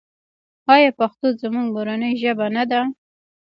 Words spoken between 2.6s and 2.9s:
ده؟